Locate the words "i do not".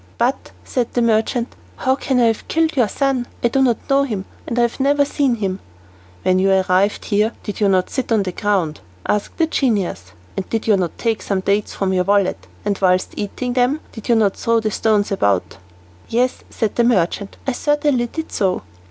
3.43-3.87